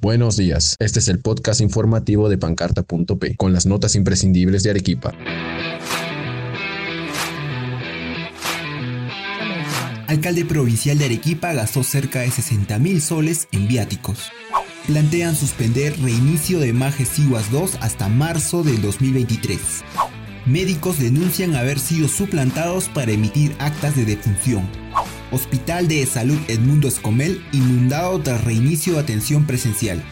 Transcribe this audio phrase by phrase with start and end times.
[0.00, 5.12] Buenos días, este es el podcast informativo de pancarta.p con las notas imprescindibles de Arequipa.
[10.06, 14.30] Alcalde provincial de Arequipa gastó cerca de 60 mil soles en viáticos.
[14.86, 19.58] Plantean suspender reinicio de Majes Siguas 2 hasta marzo del 2023.
[20.46, 24.87] Médicos denuncian haber sido suplantados para emitir actas de defunción.
[25.30, 30.02] Hospital de Salud Edmundo Escomel inundado tras reinicio de atención presencial.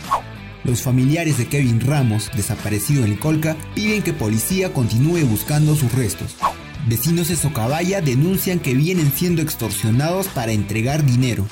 [0.64, 6.36] Los familiares de Kevin Ramos, desaparecido en Colca, piden que policía continúe buscando sus restos.
[6.88, 11.46] Vecinos de Socabaya denuncian que vienen siendo extorsionados para entregar dinero.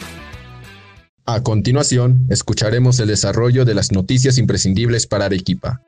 [1.26, 5.80] A continuación, escucharemos el desarrollo de las noticias imprescindibles para Arequipa.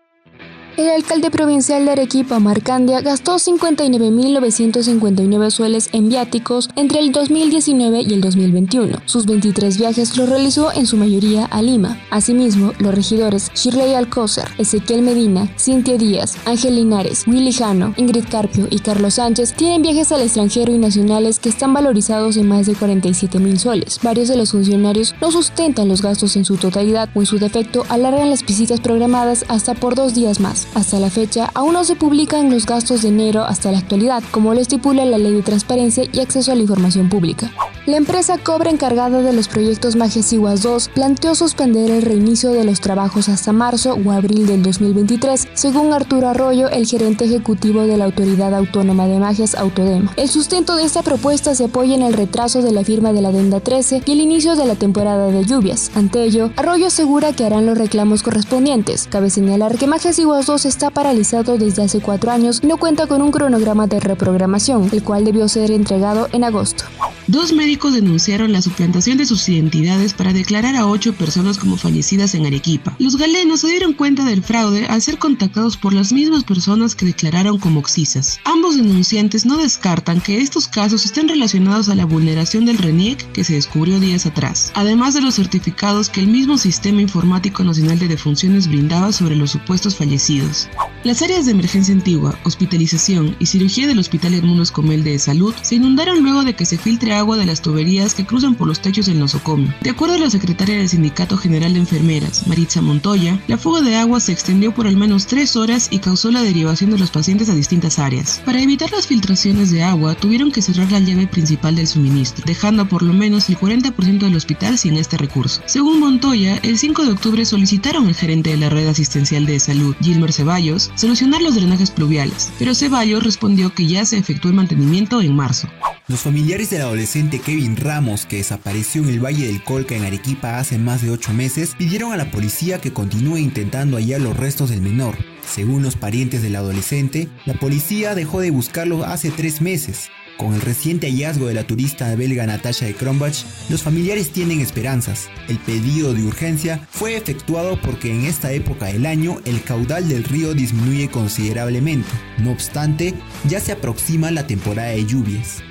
[0.76, 8.12] El alcalde provincial de Arequipa, Marcandia, gastó 59.959 sueles en viáticos entre el 2019 y
[8.12, 9.00] el 2021.
[9.06, 11.98] Sus 23 viajes los realizó en su mayoría a Lima.
[12.10, 18.68] Asimismo, los regidores Shirley Alcózar, Ezequiel Medina, Cintia Díaz, Ángel Linares, Willy Jano, Ingrid Carpio
[18.68, 22.74] y Carlos Sánchez tienen viajes al extranjero y nacionales que están valorizados en más de
[22.74, 23.98] 47 mil soles.
[24.02, 27.86] Varios de los funcionarios no sustentan los gastos en su totalidad o en su defecto
[27.88, 30.65] alargan las visitas programadas hasta por dos días más.
[30.74, 34.54] Hasta la fecha, aún no se publican los gastos de enero hasta la actualidad, como
[34.54, 37.50] lo estipula la Ley de Transparencia y Acceso a la Información Pública.
[37.86, 42.64] La empresa Cobra encargada de los proyectos Majes Iguas 2 planteó suspender el reinicio de
[42.64, 47.96] los trabajos hasta marzo o abril del 2023, según Arturo Arroyo, el gerente ejecutivo de
[47.96, 50.12] la Autoridad Autónoma de Magias Autodema.
[50.16, 53.28] El sustento de esta propuesta se apoya en el retraso de la firma de la
[53.28, 55.92] Adenda 13 y el inicio de la temporada de lluvias.
[55.94, 59.06] Ante ello, Arroyo asegura que harán los reclamos correspondientes.
[59.08, 63.06] Cabe señalar que Majes Iguas 2 está paralizado desde hace cuatro años y no cuenta
[63.06, 66.84] con un cronograma de reprogramación, el cual debió ser entregado en agosto.
[67.28, 72.36] Dos médicos denunciaron la suplantación de sus identidades para declarar a ocho personas como fallecidas
[72.36, 72.94] en Arequipa.
[73.00, 77.04] Los galenos se dieron cuenta del fraude al ser contactados por las mismas personas que
[77.04, 78.38] declararon como oxisas.
[78.44, 83.42] Ambos denunciantes no descartan que estos casos estén relacionados a la vulneración del RENIEC que
[83.42, 88.06] se descubrió días atrás, además de los certificados que el mismo Sistema Informático Nacional de
[88.06, 90.68] Defunciones brindaba sobre los supuestos fallecidos.
[91.06, 95.76] Las áreas de emergencia antigua, hospitalización y cirugía del Hospital Hermano Escomel de Salud se
[95.76, 99.06] inundaron luego de que se filtre agua de las tuberías que cruzan por los techos
[99.06, 99.72] del nosocomio.
[99.82, 103.94] De acuerdo a la secretaria del Sindicato General de Enfermeras, Maritza Montoya, la fuga de
[103.94, 107.48] agua se extendió por al menos tres horas y causó la derivación de los pacientes
[107.50, 108.42] a distintas áreas.
[108.44, 112.88] Para evitar las filtraciones de agua, tuvieron que cerrar la llave principal del suministro, dejando
[112.88, 115.62] por lo menos el 40% del hospital sin este recurso.
[115.66, 119.94] Según Montoya, el 5 de octubre solicitaron al gerente de la red asistencial de salud,
[120.00, 125.22] Gilmer Ceballos, solucionar los drenajes pluviales, pero Ceballos respondió que ya se efectuó el mantenimiento
[125.22, 125.68] en marzo.
[126.08, 130.58] Los familiares del adolescente Kevin Ramos, que desapareció en el Valle del Colca en Arequipa
[130.58, 134.70] hace más de 8 meses, pidieron a la policía que continúe intentando hallar los restos
[134.70, 135.16] del menor.
[135.44, 140.08] Según los parientes del adolescente, la policía dejó de buscarlo hace 3 meses.
[140.36, 145.30] Con el reciente hallazgo de la turista belga Natasha de Kronbach, los familiares tienen esperanzas.
[145.48, 150.24] El pedido de urgencia fue efectuado porque en esta época del año el caudal del
[150.24, 152.08] río disminuye considerablemente.
[152.38, 153.14] No obstante,
[153.48, 155.62] ya se aproxima la temporada de lluvias.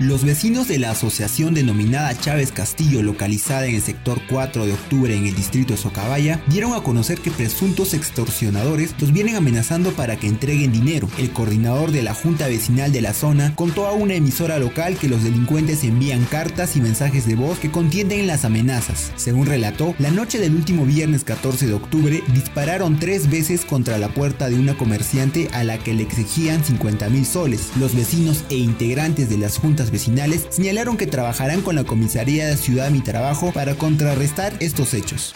[0.00, 5.14] Los vecinos de la asociación denominada Chávez Castillo, localizada en el sector 4 de octubre
[5.14, 10.16] en el distrito de Socabaya, dieron a conocer que presuntos extorsionadores los vienen amenazando para
[10.16, 11.06] que entreguen dinero.
[11.18, 15.10] El coordinador de la junta vecinal de la zona contó a una emisora local que
[15.10, 19.12] los delincuentes envían cartas y mensajes de voz que contienen las amenazas.
[19.16, 24.08] Según relató, la noche del último viernes 14 de octubre dispararon tres veces contra la
[24.08, 27.68] puerta de una comerciante a la que le exigían 50 mil soles.
[27.78, 32.56] Los vecinos e integrantes de las juntas vecinales señalaron que trabajarán con la comisaría de
[32.56, 35.34] Ciudad Mi Trabajo para contrarrestar estos hechos.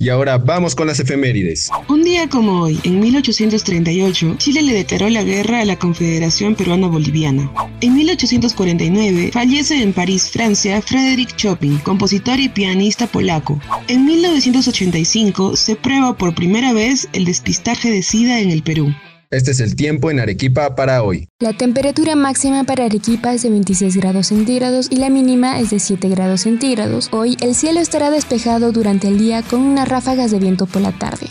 [0.00, 1.70] Y ahora vamos con las efemérides.
[1.88, 6.86] Un día como hoy, en 1838, Chile le declaró la guerra a la Confederación Peruana
[6.86, 7.50] Boliviana.
[7.80, 13.60] En 1849, fallece en París, Francia, Frédéric Chopin, compositor y pianista polaco.
[13.88, 18.94] En 1985, se prueba por primera vez el despistaje de SIDA en el Perú.
[19.30, 21.28] Este es el tiempo en Arequipa para hoy.
[21.38, 25.80] La temperatura máxima para Arequipa es de 26 grados centígrados y la mínima es de
[25.80, 27.10] 7 grados centígrados.
[27.12, 30.92] Hoy el cielo estará despejado durante el día con unas ráfagas de viento por la
[30.92, 31.26] tarde.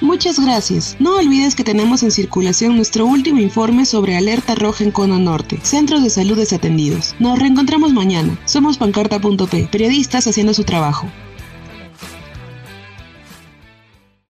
[0.00, 0.96] Muchas gracias.
[1.00, 5.58] No olvides que tenemos en circulación nuestro último informe sobre alerta roja en Cono Norte,
[5.62, 7.14] centros de salud desatendidos.
[7.18, 8.38] Nos reencontramos mañana.
[8.46, 11.06] Somos pancarta.p, periodistas haciendo su trabajo.